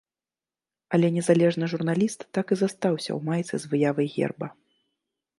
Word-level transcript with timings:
Але 0.97 1.07
незалежны 1.17 1.65
журналіст 1.73 2.19
так 2.37 2.53
і 2.55 2.57
застаўся 2.61 3.11
ў 3.17 3.27
майцы 3.27 3.55
з 3.65 3.71
выявай 3.75 4.07
герба. 4.15 4.47